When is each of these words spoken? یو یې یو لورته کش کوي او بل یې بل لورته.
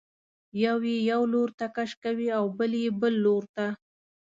یو 0.63 0.77
یې 0.89 0.97
یو 1.11 1.21
لورته 1.33 1.65
کش 1.75 1.91
کوي 2.03 2.27
او 2.37 2.45
بل 2.57 2.71
یې 2.83 2.89
بل 3.01 3.13
لورته. 3.25 3.65